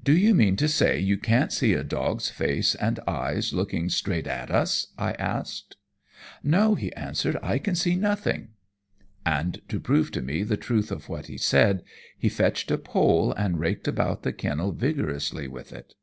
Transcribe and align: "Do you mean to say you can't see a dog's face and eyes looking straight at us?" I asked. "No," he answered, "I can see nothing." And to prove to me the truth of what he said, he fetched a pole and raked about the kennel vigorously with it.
"Do 0.00 0.16
you 0.16 0.36
mean 0.36 0.54
to 0.54 0.68
say 0.68 1.00
you 1.00 1.18
can't 1.18 1.52
see 1.52 1.72
a 1.72 1.82
dog's 1.82 2.30
face 2.30 2.76
and 2.76 3.00
eyes 3.08 3.52
looking 3.52 3.88
straight 3.88 4.28
at 4.28 4.52
us?" 4.52 4.92
I 4.96 5.14
asked. 5.14 5.76
"No," 6.44 6.76
he 6.76 6.92
answered, 6.92 7.36
"I 7.42 7.58
can 7.58 7.74
see 7.74 7.96
nothing." 7.96 8.50
And 9.26 9.60
to 9.68 9.80
prove 9.80 10.12
to 10.12 10.22
me 10.22 10.44
the 10.44 10.56
truth 10.56 10.92
of 10.92 11.08
what 11.08 11.26
he 11.26 11.38
said, 11.38 11.82
he 12.16 12.28
fetched 12.28 12.70
a 12.70 12.78
pole 12.78 13.32
and 13.32 13.58
raked 13.58 13.88
about 13.88 14.22
the 14.22 14.32
kennel 14.32 14.70
vigorously 14.70 15.48
with 15.48 15.72
it. 15.72 15.94